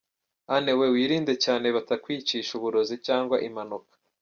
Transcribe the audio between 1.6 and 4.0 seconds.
batakwicisha uburozi cyangwa impanuka